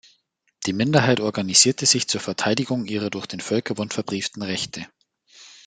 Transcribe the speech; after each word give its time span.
Die 0.65 0.73
Minderheit 0.73 1.19
organisierte 1.19 1.85
sich 1.85 2.07
zur 2.07 2.19
Verteidigung 2.21 2.85
ihrer 2.87 3.11
durch 3.11 3.27
den 3.27 3.39
Völkerbund 3.39 3.93
verbrieften 3.93 4.41
Rechte. 4.41 4.87